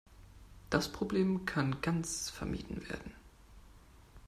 Das 0.71 0.91
Problem 0.91 1.45
kann 1.45 1.79
ganz 1.83 2.31
vermieden 2.31 2.89
werden. 2.89 3.11